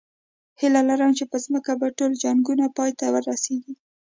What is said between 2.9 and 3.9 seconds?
ته ورسېږي